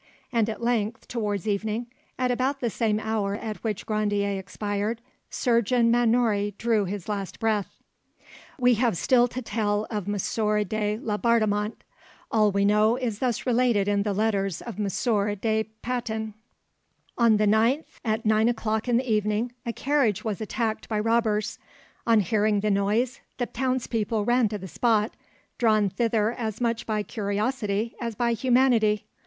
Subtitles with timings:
[0.31, 1.85] and at length, towards evening,
[2.17, 7.75] at about the same hour at which Grandier expired, Surgeon Mannouri drew his last breath.
[8.57, 10.13] We have still to tell of M.
[10.65, 11.83] de Laubardemont.
[12.31, 14.87] All we know is thus related in the letters of M.
[15.39, 16.33] de Patin:—
[17.15, 20.99] "On the 9th inst., at nine o'clock in the evening, a carriage was attacked by
[20.99, 21.59] robbers;
[22.07, 25.15] on hearing the noise the townspeople ran to the spot,
[25.59, 29.05] drawn thither as much by curiosity as by humanity.